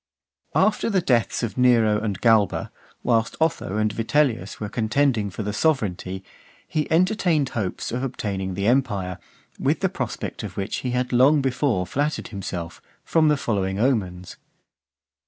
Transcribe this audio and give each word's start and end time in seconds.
V. 0.53 0.59
After 0.61 0.89
the 0.89 0.99
deaths 0.99 1.43
of 1.43 1.59
Nero 1.59 2.01
and 2.01 2.19
Galba, 2.21 2.71
whilst 3.03 3.35
Otho 3.39 3.77
and 3.77 3.93
Vitellius 3.93 4.59
were 4.59 4.67
contending 4.67 5.29
for 5.29 5.43
the 5.43 5.53
sovereignty, 5.53 6.23
he 6.67 6.89
entertained 6.91 7.49
hopes 7.49 7.91
of 7.91 8.01
obtaining 8.01 8.55
the 8.55 8.65
empire, 8.65 9.19
with 9.59 9.81
the 9.81 9.89
prospect 9.89 10.41
of 10.41 10.57
which 10.57 10.77
he 10.77 10.89
had 10.89 11.13
long 11.13 11.39
before 11.39 11.85
flattered 11.85 12.29
himself, 12.29 12.81
from 13.03 13.27
the 13.27 13.37
following 13.37 13.77
omens. 13.79 14.37